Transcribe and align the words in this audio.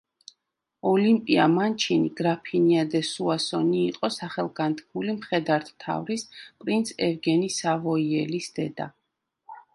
ოლიმპია 0.91 1.43
მანჩინი, 1.57 2.09
გრაფინია 2.21 2.85
დე 2.93 3.01
სუასონი 3.09 3.83
იყო 3.91 4.11
სახელგანთქმული 4.17 5.15
მხედართმთავრის 5.19 6.27
პრინც 6.65 6.95
ევგენი 7.11 7.53
სავოიელის 7.61 8.51
დედა. 8.59 8.91